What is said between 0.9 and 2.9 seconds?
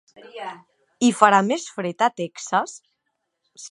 Hi farà més fred a Texas?